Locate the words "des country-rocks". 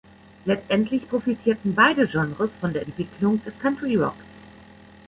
3.45-4.25